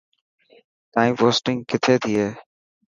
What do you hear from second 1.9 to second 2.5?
ٿي هي.